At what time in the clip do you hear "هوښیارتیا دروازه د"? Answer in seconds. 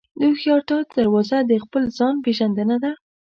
0.29-1.51